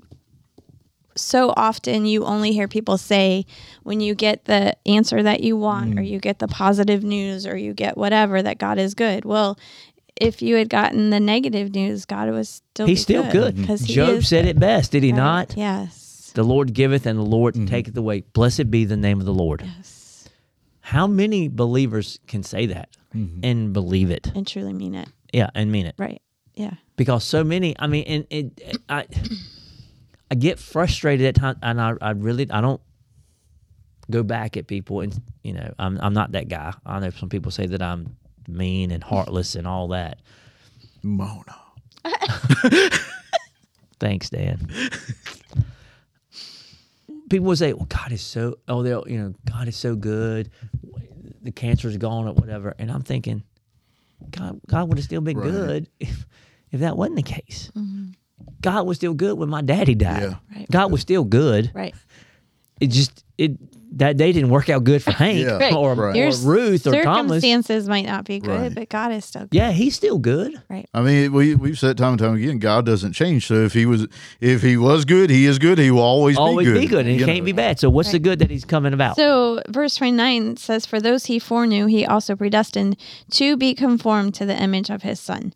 [1.17, 3.45] so often you only hear people say
[3.83, 6.09] when you get the answer that you want or mm.
[6.09, 9.59] you get the positive news or you get whatever that god is good well
[10.17, 13.57] if you had gotten the negative news god was still He's still good.
[13.57, 15.17] because he Job is said it best, did he right.
[15.17, 15.57] not?
[15.57, 17.67] yes The Lord giveth and the Lord mm-hmm.
[17.67, 18.21] taketh away.
[18.33, 19.63] Blessed be the name of the Lord.
[19.65, 20.29] yes
[20.81, 23.41] How many believers can say that mm-hmm.
[23.43, 24.31] and believe it?
[24.35, 25.95] and truly mean it Yeah, and mean it.
[25.99, 26.21] right
[26.55, 29.07] yeah Because so many, I mean, and it, I,
[30.31, 32.81] I get frustrated at times, and I, I really, I don't
[34.11, 36.73] go back at people, and you know, I'm, I'm not that guy.
[36.85, 38.17] I know some people say that I'm
[38.49, 40.21] mean and heartless and all that.
[41.03, 41.57] Mona.
[44.01, 44.69] Thanks, Dan.
[47.31, 50.51] People will say, "Well, God is so oh, they'll you know, God is so good.
[51.43, 53.43] The cancer's gone or whatever," and I'm thinking,
[54.31, 55.51] God, God would have still been Right.
[55.51, 56.27] good if
[56.71, 57.71] if that wasn't the case.
[57.77, 58.11] Mm-hmm.
[58.61, 60.23] God was still good when my daddy died.
[60.23, 60.35] Yeah.
[60.55, 60.71] Right.
[60.71, 61.71] God was still good.
[61.75, 61.95] right
[62.81, 63.53] It just it
[63.99, 66.13] that day didn't work out good for Hank Yeah, or, right.
[66.13, 67.43] or Your Ruth or Thomas.
[67.43, 68.75] circumstances might not be good Right.
[68.75, 70.61] but god is still good Yeah, he's still good.
[70.69, 73.47] right I mean, we we've said time and time again, God doesn't change.
[73.47, 74.07] So if he was
[74.41, 75.79] if he was good, he is good.
[75.79, 76.81] He will always, Always be good.
[76.81, 77.45] be good, and he can't know.
[77.45, 77.79] be bad.
[77.79, 79.17] So what's the good that he's coming about?
[79.17, 82.97] So, verse 29 says, For those he foreknew, he also predestined
[83.33, 85.55] to be conformed to the image of his son.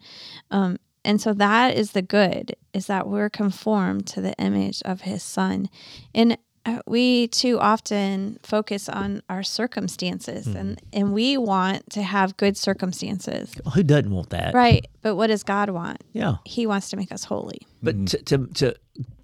[0.50, 5.02] Um, and so that is the good, is that we're conformed to the image of
[5.02, 5.68] his son.
[6.14, 6.36] And
[6.66, 12.54] uh, we too often focus on our circumstances and, and we want to have good
[12.54, 13.54] circumstances.
[13.74, 14.52] Who doesn't want that?
[14.52, 14.86] Right.
[15.00, 16.04] But what does God want?
[16.12, 16.34] Yeah.
[16.44, 17.66] He wants to make us holy.
[17.82, 18.74] But to, to to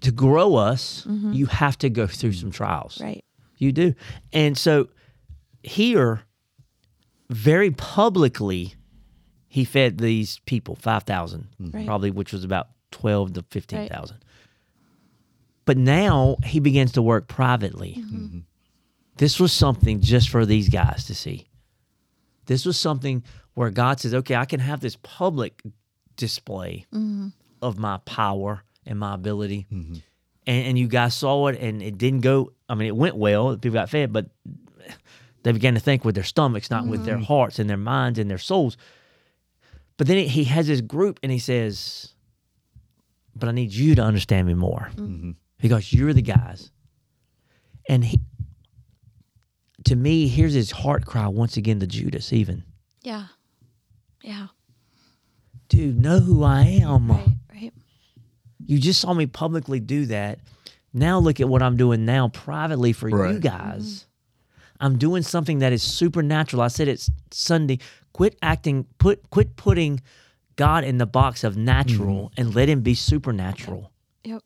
[0.01, 2.95] to grow us, you have to go through some trials.
[2.95, 3.03] Mm-hmm.
[3.03, 3.25] Right.
[3.59, 3.93] You do.
[4.33, 4.89] And so
[5.61, 6.21] here,
[7.29, 8.73] very publicly,
[9.57, 11.73] he fed these people, 5,000, mm.
[11.73, 11.87] Right.
[11.87, 14.17] probably, which was about 12 to 15,000.
[15.65, 17.95] But now he begins to work privately.
[17.97, 18.15] Mm-hmm.
[18.17, 18.39] Mm-hmm.
[19.15, 21.47] This was something just for these guys to see.
[22.45, 23.23] This was something
[23.55, 25.63] where God says, okay, I can have this public
[26.17, 27.29] display mm-hmm.
[27.59, 29.65] of my power and my ability.
[30.45, 32.51] And, and you guys saw it, and it didn't go.
[32.69, 33.57] I mean, it went well.
[33.57, 34.27] People got fed, but
[35.41, 38.29] they began to think with their stomachs, not with their hearts and their minds and
[38.29, 38.77] their souls.
[39.97, 42.13] But then he has his group, and he says,
[43.35, 45.31] "But I need you to understand me more, mm-hmm.
[45.59, 46.71] because you're the guys."
[47.89, 48.19] And he,
[49.85, 52.33] to me, here's his heart cry once again to Judas.
[52.33, 52.63] Even,
[53.03, 53.27] Yeah.
[54.23, 54.47] Yeah.
[55.69, 57.09] dude, know who I am.
[57.11, 57.27] Right.
[57.53, 57.73] Right.
[58.65, 60.39] You just saw me publicly do that.
[60.93, 63.39] Now look at what I'm doing now privately for you Right.
[63.39, 63.83] guys.
[63.85, 64.03] Mm-hmm.
[64.85, 66.61] I'm doing something that is supernatural.
[66.61, 67.79] I said it's Sunday.
[68.17, 70.01] Quit acting put quit putting
[70.55, 73.91] God in the box of natural and let him be supernatural.
[74.23, 74.41] Yep.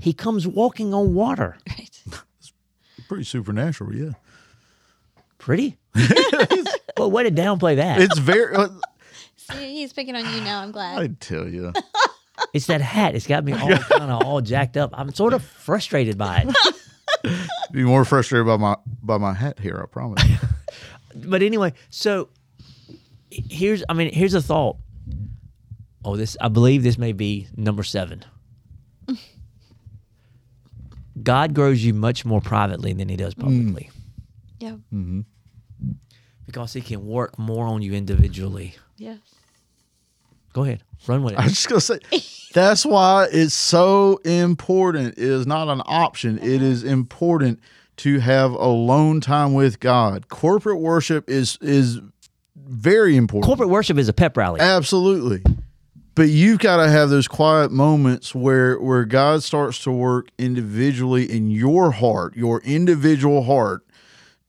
[0.00, 1.56] He comes walking on water.
[1.78, 1.90] Right.
[3.06, 4.12] Pretty supernatural, yeah.
[5.38, 5.78] Pretty?
[6.96, 8.00] well, way to downplay that.
[8.00, 8.56] It's very.
[8.56, 8.66] Uh,
[9.36, 10.62] See, he's picking on you now.
[10.62, 10.98] I'm glad.
[10.98, 11.72] I tell you,
[12.52, 13.14] It's that hat.
[13.14, 14.90] It's got me all kind of all jacked up.
[14.92, 17.36] I'm sort of frustrated by it.
[17.70, 19.80] Be more frustrated by my by my hat here.
[19.80, 20.20] I promise.
[21.14, 22.28] but anyway, so
[23.50, 24.76] here's I mean here's a thought.
[26.04, 28.24] Oh, this I believe this may be number seven.
[31.22, 33.42] God grows you much more privately than He does mm.
[33.42, 33.90] publicly
[34.58, 34.76] Yeah.
[34.92, 35.20] Mm-hmm.
[36.46, 38.74] because He can work more on you individually.
[38.96, 39.18] Yes.
[40.52, 41.40] Go ahead, run with it.
[41.40, 41.98] I'm just gonna say
[42.52, 45.18] that's why it's so important.
[45.18, 46.38] It is not an option.
[46.38, 47.58] It is important
[47.96, 50.28] to have alone time with God.
[50.28, 52.00] Corporate worship is is
[52.56, 53.46] very important.
[53.46, 54.60] Corporate worship is a pep rally.
[54.60, 55.42] Absolutely.
[56.14, 61.30] But you've got to have those quiet moments where where God starts to work individually
[61.30, 63.84] in your heart, your individual heart,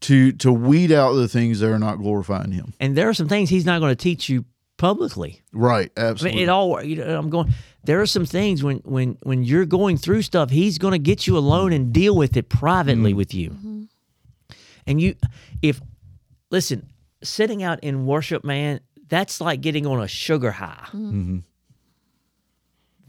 [0.01, 2.73] to to weed out the things that are not glorifying Him.
[2.79, 4.45] and there are some things He's not going to teach you
[4.77, 5.41] publicly.
[5.51, 5.91] Right.
[5.97, 6.43] I mean, Absolutely.
[6.43, 6.83] it all.
[6.83, 7.53] You know, I'm going.
[7.83, 11.27] There are some things when when when you're going through stuff, he's going to get
[11.27, 13.17] you alone and deal with it privately mm-hmm.
[13.17, 13.49] with you.
[13.51, 13.83] Mm-hmm.
[14.87, 15.15] And you,
[15.61, 15.81] if
[16.51, 16.89] listen,
[17.25, 20.85] sitting out in worship, man, that's like getting on a sugar high.
[20.87, 21.09] Mm-hmm.
[21.21, 21.37] Mm-hmm.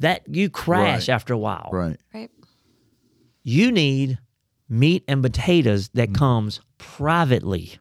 [0.00, 1.14] That you crash Right.
[1.14, 1.70] after a while.
[1.72, 1.98] right.
[2.12, 2.30] Right.
[3.42, 4.18] You need
[4.68, 6.14] meat and potatoes that Mm.
[6.16, 7.78] comes privately.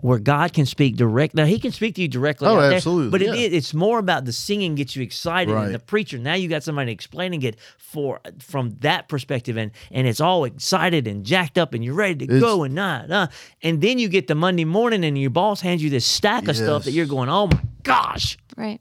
[0.00, 1.34] Where God can speak direct.
[1.34, 2.46] Now He can speak to you directly.
[2.46, 3.32] Oh, out there, absolutely, but yeah.
[3.32, 5.66] is- it's more about the singing gets you excited, Right.
[5.66, 6.18] and the preacher.
[6.18, 11.08] Now you got somebody explaining it for from that perspective, and and it's all excited
[11.08, 13.26] and jacked up, and you're ready to It's- go and nah, nah.
[13.60, 16.56] And then you get the Monday morning, and your boss hands you this stack of
[16.56, 18.80] stuff that you're going, oh my gosh, Right.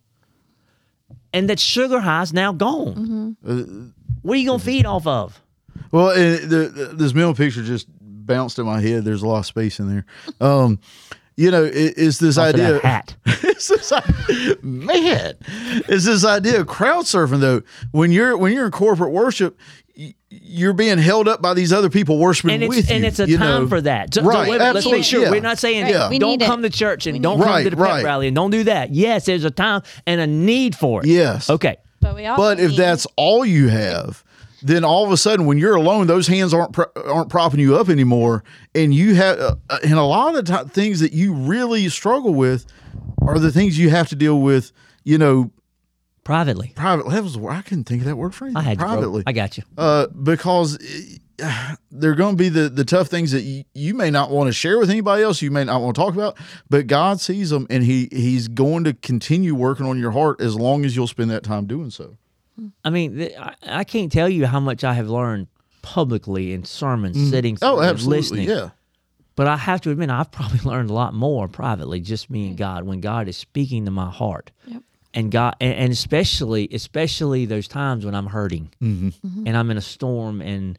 [1.34, 3.36] and that sugar high's now gone.
[3.44, 5.42] Uh, what are you gonna feed off of?
[5.92, 7.88] Well, and the, the, this meal picture just
[8.28, 9.06] bounced in my head.
[9.06, 10.06] There's a lot of space in there.
[10.40, 10.80] Um,
[11.36, 12.74] you know, it, it's this Off idea.
[12.74, 13.16] that hat.
[13.26, 13.92] it's this,
[14.64, 15.34] man,
[15.88, 17.62] it's this idea of crowd surfing though.
[17.92, 19.58] When you're when you're in corporate worship,
[20.30, 22.96] you're being held up by these other people worshiping and it's with you.
[22.96, 23.68] and it's a you time know.
[23.70, 24.14] for that.
[24.14, 24.50] So, so right?
[24.50, 25.32] wait, let's absolutely, make sure yeah.
[25.32, 26.10] we're not saying Right, Yeah.
[26.10, 26.72] we don't come it.
[26.72, 27.64] to church and We don't need come it.
[27.66, 28.04] to the Right, pep right.
[28.06, 28.94] rally and don't do that.
[28.94, 31.08] Yes, there's a time and a need for it.
[31.08, 31.50] Yes.
[31.50, 31.78] Okay.
[32.00, 34.24] But we also But if need- that's all you have,
[34.62, 37.76] then all of a sudden, when you're alone, those hands aren't pro- aren't propping you
[37.78, 38.44] up anymore,
[38.74, 41.90] and you have uh, uh, and a lot of the ti- things that you really
[41.90, 42.66] struggle with
[43.22, 44.72] are the things you have to deal with.
[45.04, 45.52] You know,
[46.24, 46.74] Privately.
[46.76, 47.38] private levels.
[47.38, 48.58] I couldn't think of that word for anything.
[48.60, 49.24] I had you, privately.
[49.26, 49.64] I got you.
[49.78, 50.78] uh, because
[51.42, 54.48] uh, they're going to be the, the tough things that you, you may not want
[54.48, 55.42] to share with anybody else.
[55.42, 56.38] You may not want to talk about,
[56.70, 60.56] but God sees them, and He He's going to continue working on your heart as
[60.56, 62.18] long as you'll spend that time doing so.
[62.84, 65.48] I mean, th- I, I can't tell you how much I have learned
[65.82, 67.30] publicly in sermons, mm-hmm.
[67.30, 68.50] sitting Oh, through, absolutely, listening.
[68.50, 68.70] yeah.
[69.36, 72.58] But I have to admit, I've probably learned a lot more privately, just me and
[72.58, 74.52] God, when God is speaking to my heart.
[74.66, 74.82] Yep.
[75.14, 79.08] And God, and, and especially, especially those times when I'm hurting Mm-hmm.
[79.10, 79.48] mm-hmm.
[79.48, 80.78] and I'm in a storm, and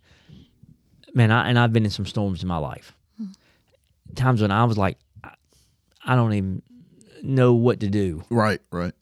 [1.14, 2.92] man, I and I've been in some storms in my life.
[3.20, 4.14] Mm-hmm.
[4.14, 5.30] Times when I was like, I,
[6.04, 6.62] I don't even
[7.22, 8.92] know what to do Right, right.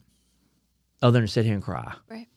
[1.03, 1.93] other than sit here and cry.
[2.09, 2.27] Right.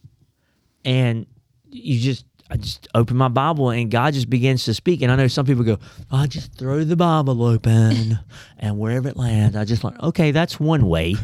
[0.84, 1.26] And
[1.70, 5.02] you just I just open my Bible and God just begins to speak.
[5.02, 5.78] And I know some people go,
[6.10, 8.18] I just throw the Bible open
[8.58, 11.14] and wherever it lands, I just like, okay, that's one way.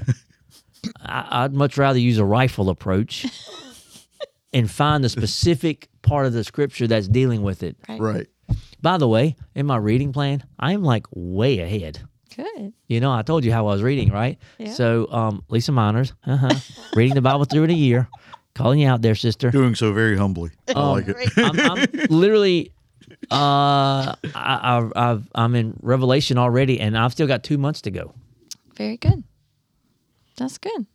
[1.05, 3.27] I, I'd much rather use a rifle approach
[4.53, 7.77] and find the specific part of the scripture that's dealing with it.
[7.88, 8.01] Right.
[8.01, 8.27] Right.
[8.81, 11.99] By the way, in my reading plan, I'm like way ahead.
[12.37, 12.73] Good.
[12.87, 14.38] You know, I told you how I was reading, right?
[14.59, 14.75] Yeah.
[14.75, 16.55] So, um, Lisa Miners, uh-huh,
[16.95, 18.09] reading the Bible through in a year,
[18.57, 19.51] calling you out there, sister.
[19.51, 20.51] Doing so very humbly.
[20.69, 21.16] I Um, like it.
[21.37, 22.73] I'm, I'm literally,
[23.31, 27.90] uh, I, I, I've, I'm in Revelation already, and I've still got two months to
[27.90, 28.14] go.
[28.77, 29.23] Very good.
[30.37, 30.87] That's good.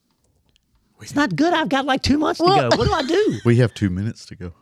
[1.02, 1.54] It's not good.
[1.54, 2.70] I've got like two months to go.
[2.78, 3.40] What do I do?
[3.46, 4.54] We have two minutes to go.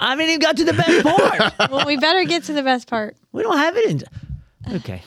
[0.00, 1.54] I haven't even got to the best part.
[1.70, 3.16] Well, we better get to the best part.
[3.32, 4.76] we don't have it in.
[4.76, 5.02] Okay.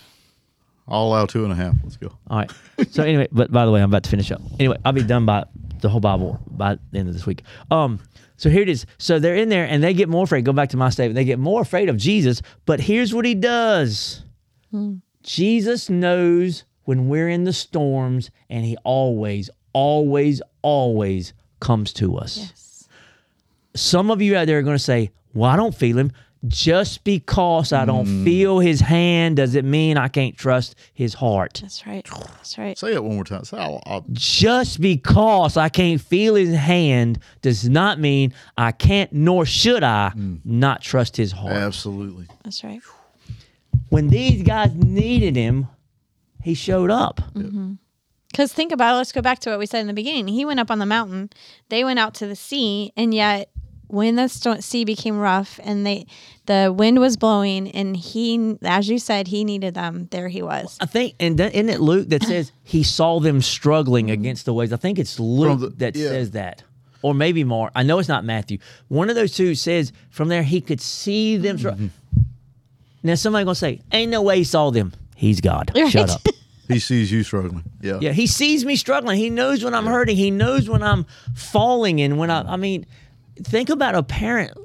[0.87, 1.75] I'll allow two and a half.
[1.83, 2.11] Let's go.
[2.29, 2.51] All right.
[2.91, 4.41] So anyway, but by the way, I'm about to finish up.
[4.59, 5.45] Anyway, I'll be done by
[5.81, 7.43] the whole Bible by the end of this week.
[7.71, 7.99] Um,
[8.37, 8.85] so here it is.
[8.97, 10.45] So they're in there and they get more afraid.
[10.45, 11.15] Go back to my statement.
[11.15, 14.23] They get more afraid of Jesus, but here's what he does.
[15.23, 22.37] Jesus knows when we're in the storms, and he always, always, always comes to us.
[22.37, 22.87] Yes.
[23.75, 26.13] Some of you out there are going to say, Well, I don't feel him.
[26.45, 28.23] Just because I don't mm.
[28.23, 31.59] feel his hand does it mean I can't trust his heart.
[31.61, 32.05] That's right.
[32.05, 32.77] That's right.
[32.77, 33.43] Say it one more time.
[33.43, 39.11] Say, I'll, I'll, just because I can't feel his hand does not mean I can't
[39.11, 40.39] nor should I mm.
[40.45, 41.53] not trust his heart.
[41.53, 42.27] absolutely.
[42.43, 42.81] That's right.
[43.89, 45.67] When these guys needed him,
[46.43, 47.21] he showed up.
[47.33, 48.45] Because mm-hmm.
[48.45, 48.97] think about it.
[48.97, 50.27] Let's go back to what we said in the beginning.
[50.27, 51.29] He went up on the mountain.
[51.69, 53.49] They went out to the sea, and yet
[53.87, 56.05] when the sto- sea became rough and they
[56.45, 60.77] the wind was blowing and he as you said he needed them there he was
[60.79, 64.53] I think, and then, isn't it Luke that says he saw them struggling against the
[64.53, 64.71] waves?
[64.73, 66.09] I think it's Luke the- that yeah.
[66.09, 66.63] says that,
[67.01, 67.71] or maybe Mark.
[67.75, 68.57] I know it's not Matthew.
[68.87, 71.57] One of those two says from there he could see them.
[71.57, 71.87] str- Mm-hmm.
[73.03, 75.71] Now somebody gonna say, "Ain't no way he saw them." He's God.
[75.75, 75.91] Right.
[75.91, 76.21] Shut up.
[76.67, 77.63] He sees you struggling.
[77.81, 77.99] Yeah.
[78.01, 79.17] Yeah, he sees me struggling.
[79.17, 80.17] He knows when I'm hurting.
[80.17, 82.85] He knows when I'm falling and when I I mean,
[83.43, 84.57] think about a parent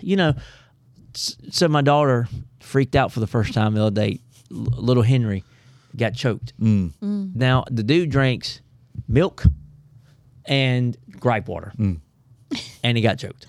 [0.00, 0.34] you know,
[1.14, 2.28] so my daughter
[2.60, 4.20] freaked out for the first time the other day.
[4.50, 5.44] Little Henry
[5.96, 6.52] got choked.
[6.60, 6.92] Mm.
[7.02, 7.34] Mm.
[7.34, 8.60] Now, the dude drinks
[9.08, 9.44] milk
[10.44, 11.72] and gripe water.
[11.78, 12.00] Mm.
[12.84, 13.46] And he got choked.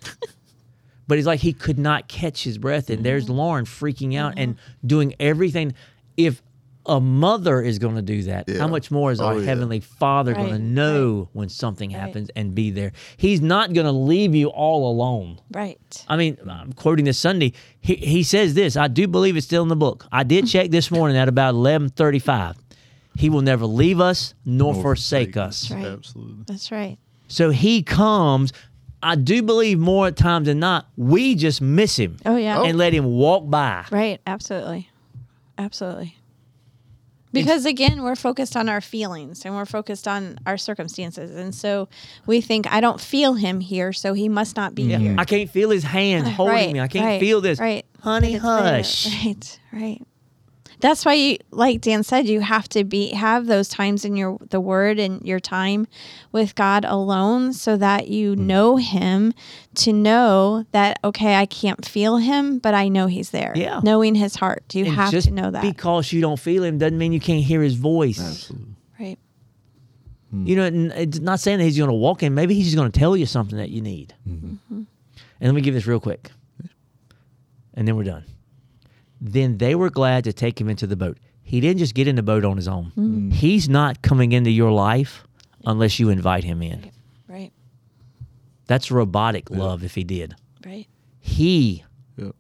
[1.08, 4.56] but he's like he could not catch his breath and there's Lauren freaking out and
[4.56, 4.88] mm-hmm.
[4.88, 5.74] doing everything
[6.16, 6.42] if
[6.88, 8.60] a mother is going to do that, Yeah.
[8.60, 9.46] how much more is oh, our Oh, yeah.
[9.46, 12.92] heavenly Father going to Right, know when something happens and be there?
[13.18, 15.40] He's not going to leave you all alone.
[15.52, 17.54] right I mean, I'm quoting this Sunday.
[17.82, 18.76] He, he says this.
[18.78, 20.06] I do believe it's still in the book.
[20.12, 22.56] I did check this morning at about 11:35.
[23.18, 25.72] He will never leave us nor, Nor forsake forsake us.
[25.72, 25.86] Right.
[25.86, 26.44] Absolutely.
[26.48, 28.52] that's right So he comes.
[29.02, 32.78] I do believe more at times than not, we just miss him oh yeah and
[32.78, 33.86] let him walk by.
[33.92, 34.90] right absolutely
[35.58, 36.18] absolutely
[37.36, 41.88] because again we're focused on our feelings and we're focused on our circumstances and so
[42.26, 45.50] we think i don't feel him here so he must not be here I can't
[45.50, 46.80] feel his hands holding Right, me.
[46.80, 47.60] I can't right, feel this.
[47.60, 47.86] right.
[48.02, 49.06] Honey, hush.
[49.26, 50.02] Right, right.
[50.82, 54.38] That's why you like Dan said you have to be have those times in your
[54.50, 55.88] the word and your time
[56.32, 58.48] with God alone so that you Hmm.
[58.48, 59.34] know him
[59.76, 63.54] to know that okay I can't feel him but I know he's there.
[63.56, 63.80] Yeah.
[63.84, 64.64] Knowing his heart.
[64.74, 65.62] You And have just to know that.
[65.62, 68.20] Because you don't feel him doesn't mean you can't hear his voice.
[68.20, 68.76] Absolutely.
[69.00, 69.20] right.
[70.34, 72.34] You know, and it's not saying that he's going to walk in.
[72.34, 74.14] Maybe he's just going to tell you something that you need.
[74.28, 74.56] Mm-hmm.
[74.74, 74.86] And
[75.42, 76.30] let me give this real quick,
[77.74, 78.26] and then we're done.
[79.22, 81.18] Then they were glad to take him into the boat.
[81.44, 82.86] He didn't just get in the boat on his own.
[82.98, 83.30] Mm-hmm.
[83.32, 85.24] He's not coming into your life
[85.66, 86.92] unless you invite him in.
[87.28, 87.52] Right.
[88.68, 90.36] That's robotic love if he did.
[90.66, 90.88] Right.
[91.20, 91.84] He
[92.18, 92.36] Yep.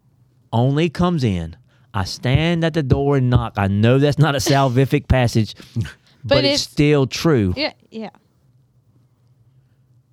[0.52, 1.56] only comes in.
[1.94, 3.54] I stand at the door and knock.
[3.58, 5.56] I know that's not a salvific passage,
[6.24, 7.54] but, it's, it's- still true.
[7.56, 7.74] Yeah.
[7.92, 8.10] Yeah.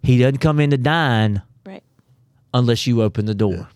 [0.03, 1.83] He doesn't come in to dine Right.
[2.53, 3.53] unless you open the door.
[3.55, 3.67] Yeah.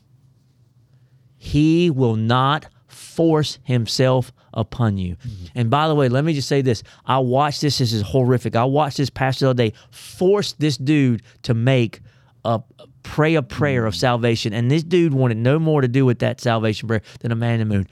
[1.36, 5.16] He will not force himself upon you.
[5.16, 5.44] Mm-hmm.
[5.54, 6.82] And by the way, let me just say this.
[7.04, 7.78] I watched this.
[7.78, 8.56] This is horrific.
[8.56, 12.00] I watched this pastor the other day force this dude to make
[12.44, 12.62] a
[13.02, 13.98] pray a prayer of mm.
[13.98, 14.52] salvation.
[14.52, 17.60] And this dude wanted no more to do with that salvation prayer than a man
[17.60, 17.86] in the moon.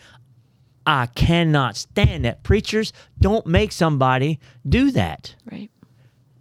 [0.87, 2.43] I cannot stand that.
[2.43, 5.35] Preachers don't make somebody do that.
[5.51, 5.71] Right.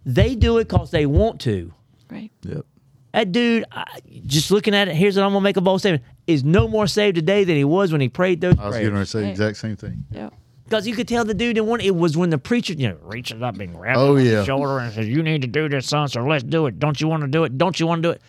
[0.04, 1.72] They do it because they want to.
[2.10, 2.30] Right.
[2.42, 2.66] Yep.
[3.14, 3.84] That dude, I,
[4.26, 6.86] just looking at it, here's what I'm gonna make a bold statement: is no more
[6.86, 9.30] saved today than he was when he prayed those I was going to say the
[9.30, 10.04] exact same thing.
[10.10, 10.30] Yeah.
[10.64, 11.82] Because you could tell the dude didn't want.
[11.82, 14.34] It was when the preacher, you know, reaches up and grabs Oh, him on yeah.
[14.36, 16.08] the shoulder and says, "You need to do this, son.
[16.08, 16.78] So let's do it.
[16.78, 17.58] Don't you want to do it?
[17.58, 18.22] Don't you want to do it?"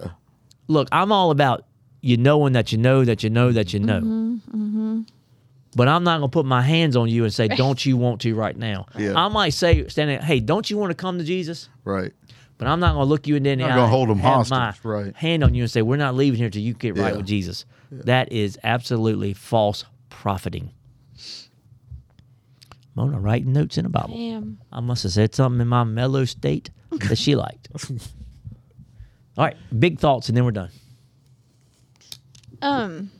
[0.00, 0.08] Yeah.
[0.66, 1.64] Look, I'm all about
[2.00, 4.00] you knowing that you know that you know that you know.
[4.00, 5.02] Mm-hmm,
[5.76, 8.34] But I'm not gonna put my hands on you and say, "Don't you want to
[8.34, 9.14] right now?" Yeah.
[9.14, 12.12] I might say, standing, "Hey, don't you want to come to Jesus?" Right.
[12.58, 14.50] But I'm not going to look you in the Not eye gonna hold 'em have
[14.50, 15.16] my hostage, right.
[15.16, 17.64] hand on you and say, we're not leaving here till you get right with Jesus.
[17.90, 20.72] That is absolutely false profiting.
[22.96, 24.14] Mona writing notes in a Bible.
[24.16, 24.58] Damn.
[24.72, 26.70] I must have said something in my mellow state
[27.08, 27.68] that she liked.
[29.38, 30.70] All right, big thoughts, and then we're done.
[32.60, 33.10] Um.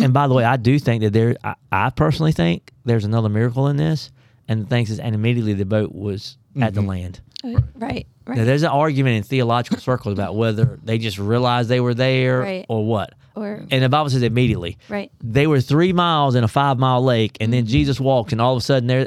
[0.00, 3.28] And by the way, I do think that there, I, I personally think there's another
[3.28, 4.10] miracle in this.
[4.46, 7.20] And the thing is, and immediately the boat was at the land.
[7.44, 8.06] Right.
[8.26, 8.36] Right.
[8.36, 12.40] Now, there's an argument in theological circles about whether they just realized they were there
[12.40, 12.66] Right.
[12.68, 13.14] or what.
[13.36, 14.76] Or And the Bible says immediately.
[14.88, 15.10] right.
[15.22, 17.70] They were three miles in a five mile lake, and then mm-hmm.
[17.70, 19.06] Jesus walked, and all of a sudden they're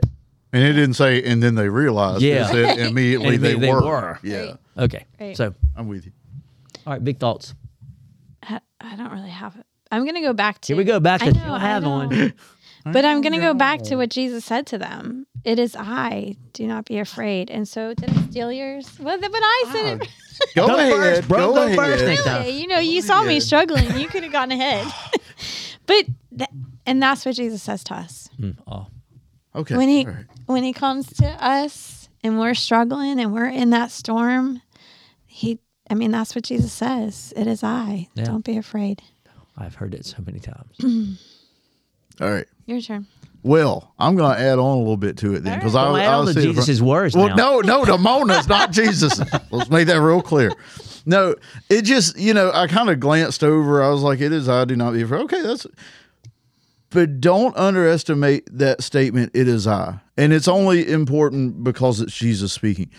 [0.53, 2.21] And it didn't say, and then they realized.
[2.21, 2.45] Yeah.
[2.49, 3.81] It said immediately And they, they were.
[3.83, 4.19] were.
[4.23, 4.37] Yeah.
[4.39, 4.57] Right.
[4.79, 5.05] okay.
[5.19, 5.35] Right.
[5.37, 6.11] So, I'm with you.
[6.87, 7.53] all right, big thoughts.
[8.43, 9.65] I I don't really have it.
[9.91, 10.67] I'm gonna go back to.
[10.67, 11.89] Here we go, back to I know, don't I have know.
[11.89, 12.33] one.
[12.85, 15.27] But I'm gonna go back to what Jesus said to them.
[15.43, 16.35] It is I.
[16.53, 17.49] Do not be afraid.
[17.49, 18.87] And so did I steal yours?
[18.99, 20.07] Well, th- but I said it.
[20.55, 20.93] Go, Go ahead.
[20.93, 21.53] first, bro.
[21.53, 21.75] Go ahead.
[21.75, 22.03] first.
[22.27, 23.97] Really, you know, you saw me struggling.
[23.97, 24.85] You could have gone ahead.
[25.85, 26.05] but
[26.37, 26.49] th-
[26.85, 28.87] and that's what Jesus says to us Mm, oh,
[29.55, 29.75] Okay.
[29.77, 30.25] when he all right.
[30.47, 34.61] when he comes to us and we're struggling and we're in that storm.
[35.25, 35.59] He.
[35.89, 37.33] I mean, that's what Jesus says.
[37.35, 38.07] It is I.
[38.15, 38.23] Yeah.
[38.25, 39.01] Don't be afraid.
[39.57, 40.77] I've heard it so many times.
[42.21, 42.47] All right.
[42.65, 43.07] Your turn.
[43.43, 45.99] Well, I'm going to add on a little bit to it then because I, Don't
[45.99, 47.35] add I on was Jesus' words Well, now.
[47.35, 49.19] no, no, the Mona's not Jesus.
[49.49, 50.51] Let's make that real clear.
[51.05, 51.35] No,
[51.69, 53.81] it just you know I kind of glanced over.
[53.81, 55.65] I was like, "It is I do not be afraid." Okay, that's.
[56.91, 59.31] But don't underestimate that statement.
[59.33, 62.91] It is I, and it's only important because it's Jesus speaking.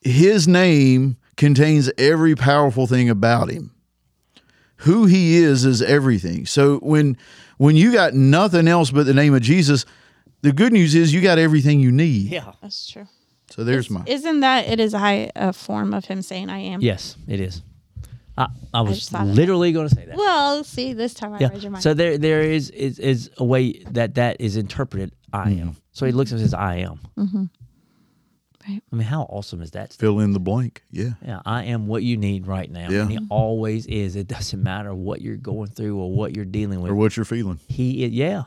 [0.00, 3.74] His name contains every powerful thing about him
[4.78, 6.46] who he is is everything.
[6.46, 7.16] So when
[7.58, 9.84] when you got nothing else but the name of Jesus,
[10.42, 12.30] the good news is you got everything you need.
[12.30, 12.52] Yeah.
[12.62, 13.06] That's true.
[13.50, 16.80] So there's my Isn't that it is I a form of him saying I am?
[16.80, 17.62] Yes, it is.
[18.36, 19.34] I, I was just thought of that.
[19.34, 20.16] literally going to say that.
[20.16, 21.82] Well, see, this time I read your mind.
[21.84, 25.12] So there, there is, is is a way that that is interpreted.
[25.32, 25.60] I Mm-hmm.
[25.68, 25.76] am.
[25.92, 27.44] So he looks and says, "I am." Mm-hmm.
[28.66, 28.82] Right.
[28.90, 29.92] I mean, how awesome is that?
[29.92, 30.82] fill in the blank.
[30.90, 31.10] Yeah.
[31.24, 32.88] Yeah, I am what you need right now.
[32.88, 33.02] Yeah.
[33.02, 34.16] And he always is.
[34.16, 36.90] It doesn't matter what you're going through or what you're dealing with.
[36.90, 37.60] Or what you're feeling.
[37.68, 38.44] He is, yeah,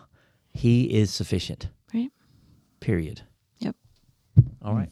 [0.53, 1.70] he is sufficient.
[1.93, 2.09] right.
[2.80, 3.22] Period.
[3.59, 3.76] Yep.
[4.63, 4.89] All right.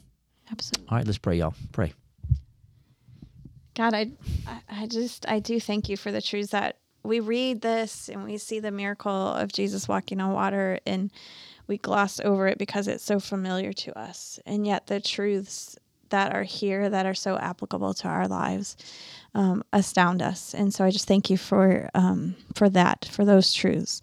[0.52, 0.88] Absolutely.
[0.90, 1.56] All right, let's pray, y'all.
[1.72, 1.94] Pray.
[3.76, 4.12] God, I,
[4.48, 8.24] I, I just, I do thank you for the truths that we read this and
[8.24, 11.12] we see the miracle of Jesus walking on water and
[11.68, 14.40] we gloss over it because it's so familiar to us.
[14.46, 15.78] And yet the truths
[16.10, 18.78] that are here that are so applicable to our lives
[19.34, 20.54] um, astound us.
[20.54, 24.02] And so I just thank you for, um, for that, for those truths.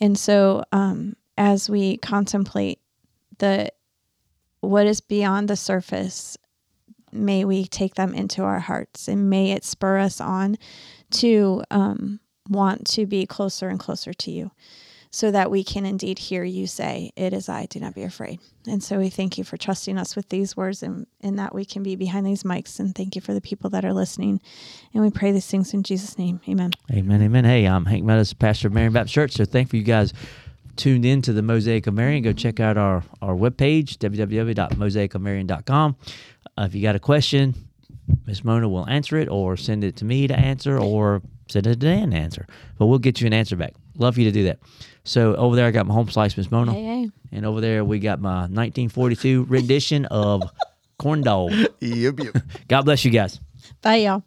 [0.00, 2.78] And so um, as we contemplate
[3.38, 3.72] the,
[4.60, 6.36] what is beyond the surface
[7.12, 10.56] may we take them into our hearts and may it spur us on
[11.10, 14.50] to um, want to be closer and closer to you
[15.12, 18.38] so that we can indeed hear you say, It is I, do not be afraid.
[18.66, 21.64] And so we thank you for trusting us with these words and, and that we
[21.64, 22.78] can be behind these mics.
[22.78, 24.40] And thank you for the people that are listening.
[24.94, 26.40] And we pray these things in Jesus' name.
[26.48, 26.70] Amen.
[26.92, 27.22] Amen.
[27.22, 27.44] Amen.
[27.44, 29.32] Hey, I'm Hank Meadows, pastor of Marion Baptist Church.
[29.32, 30.12] So thankful you guys
[30.76, 32.22] tuned in to the Mosaic of Marion.
[32.22, 35.96] Go check out our, our webpage, www.mosaicofmarion.com.
[36.56, 37.54] Uh, if you got a question,
[38.26, 41.70] Miss Mona will answer it or send it to me to answer or send it
[41.70, 42.46] to Dan to answer.
[42.78, 43.74] But we'll get you an answer back.
[43.96, 44.58] Love you to do that.
[45.04, 46.72] So over there, I got my home slice, Miss Mona.
[46.72, 47.10] Hey, hey.
[47.32, 50.42] And over there, we got my 1942 rendition of
[50.98, 51.52] Corn Dog.
[51.80, 52.36] Yep, yep.
[52.68, 53.40] God bless you guys.
[53.82, 54.18] Bye, y'all.